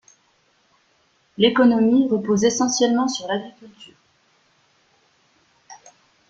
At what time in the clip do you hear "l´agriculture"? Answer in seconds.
3.27-3.93